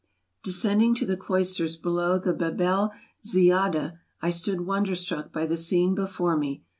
Descending 0.43 0.95
to 0.95 1.05
the 1.05 1.15
cloisters 1.15 1.75
below 1.75 2.17
the 2.17 2.33
Bab 2.33 2.59
el 2.59 2.91
Ziyadah, 3.23 3.99
I 4.19 4.31
stood 4.31 4.61
wonderstruck 4.61 5.31
by 5.31 5.45
the 5.45 5.57
scene 5.57 5.93
before 5.93 6.35
me. 6.35 6.63